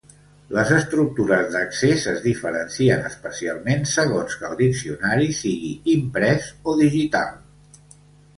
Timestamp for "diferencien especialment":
2.23-3.85